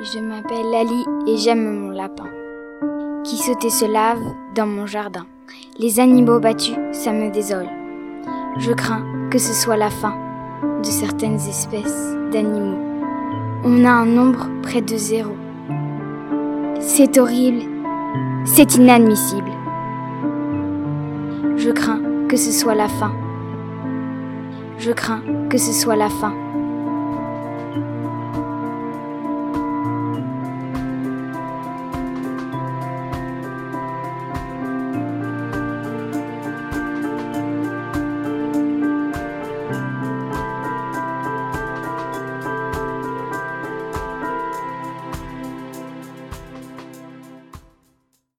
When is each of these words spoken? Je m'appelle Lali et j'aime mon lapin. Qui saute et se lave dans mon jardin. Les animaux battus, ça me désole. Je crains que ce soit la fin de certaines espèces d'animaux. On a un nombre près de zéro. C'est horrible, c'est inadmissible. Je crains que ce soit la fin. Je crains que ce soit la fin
Je 0.00 0.20
m'appelle 0.20 0.70
Lali 0.70 1.04
et 1.26 1.36
j'aime 1.38 1.76
mon 1.76 1.90
lapin. 1.90 2.28
Qui 3.24 3.36
saute 3.36 3.64
et 3.64 3.70
se 3.70 3.84
lave 3.84 4.22
dans 4.54 4.66
mon 4.66 4.86
jardin. 4.86 5.26
Les 5.76 5.98
animaux 5.98 6.38
battus, 6.38 6.76
ça 6.92 7.12
me 7.12 7.32
désole. 7.32 7.68
Je 8.58 8.72
crains 8.72 9.04
que 9.28 9.38
ce 9.38 9.52
soit 9.52 9.76
la 9.76 9.90
fin 9.90 10.14
de 10.80 10.86
certaines 10.86 11.40
espèces 11.48 12.14
d'animaux. 12.30 12.78
On 13.64 13.84
a 13.84 13.90
un 13.90 14.06
nombre 14.06 14.46
près 14.62 14.82
de 14.82 14.96
zéro. 14.96 15.32
C'est 16.78 17.18
horrible, 17.18 17.64
c'est 18.44 18.76
inadmissible. 18.76 19.50
Je 21.56 21.70
crains 21.70 22.02
que 22.28 22.36
ce 22.36 22.52
soit 22.52 22.76
la 22.76 22.86
fin. 22.86 23.10
Je 24.78 24.92
crains 24.92 25.22
que 25.50 25.58
ce 25.58 25.72
soit 25.72 25.96
la 25.96 26.08
fin 26.08 26.34